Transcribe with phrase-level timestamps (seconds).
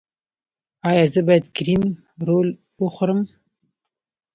[0.89, 1.83] ایا زه باید کریم
[2.27, 2.49] رول
[2.81, 3.21] وخورم؟